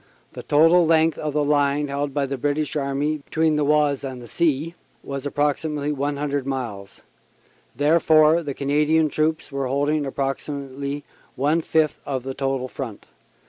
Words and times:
The 0.31 0.41
total 0.41 0.83
length 0.83 1.19
of 1.19 1.33
the 1.33 1.43
line 1.43 1.87
held 1.87 2.11
by 2.11 2.25
the 2.25 2.35
British 2.35 2.75
Army 2.75 3.19
between 3.19 3.55
the 3.55 3.63
Oise 3.63 4.03
and 4.03 4.19
the 4.19 4.27
sea 4.27 4.73
was 5.03 5.27
approximately 5.27 5.91
100 5.91 6.47
miles; 6.47 7.03
therefore 7.75 8.41
the 8.41 8.55
Canadian 8.55 9.09
troops 9.09 9.51
were 9.51 9.67
holding 9.67 10.07
approximately 10.07 11.03
one 11.35 11.61
fifth 11.61 11.99
of 12.03 12.23
the 12.23 12.33
total 12.33 12.67
front. 12.67 13.05